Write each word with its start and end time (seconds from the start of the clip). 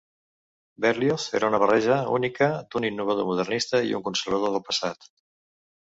Berlioz 0.85 1.17
era 1.39 1.51
una 1.51 1.59
barreja 1.65 1.99
única 2.19 2.49
d'un 2.73 2.89
innovador 2.91 3.29
modernista 3.33 3.83
i 3.91 3.97
un 3.99 4.05
conservador 4.09 4.57
del 4.57 4.65
passat. 4.71 5.11